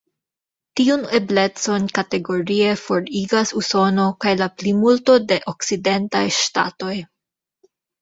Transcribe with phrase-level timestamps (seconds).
[0.79, 7.01] Tiun eblecon kategorie forigas Usono kaj la plimulto de okcidentaj ŝtatoj.